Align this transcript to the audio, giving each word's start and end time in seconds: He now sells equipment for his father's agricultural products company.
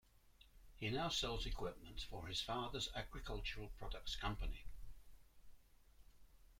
He 0.77 0.89
now 0.89 1.09
sells 1.09 1.45
equipment 1.45 2.01
for 2.09 2.25
his 2.25 2.41
father's 2.41 2.89
agricultural 2.95 3.67
products 3.77 4.15
company. 4.15 4.63